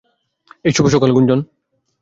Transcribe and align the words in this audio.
এই- 0.65 0.71
শুভ 0.75 0.85
সকাল 0.87 1.09
গুঞ্জন! 1.13 1.39